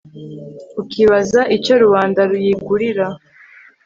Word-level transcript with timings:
ukibaza 0.81 1.41
icyo 1.55 1.73
rubanda 1.83 2.21
ruyigurira 2.29 3.07